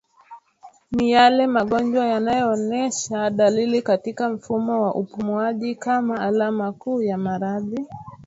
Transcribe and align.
Ni 0.91 1.11
yale 1.11 1.47
magonjwa 1.47 2.05
yanayoonesha 2.05 3.29
dalili 3.29 3.81
katika 3.81 4.29
mfumo 4.29 4.81
wa 4.83 4.95
upumuaji 4.95 5.75
kama 5.75 6.21
alama 6.21 6.71
kuu 6.73 7.01
ya 7.01 7.17
maradhi 7.17 7.85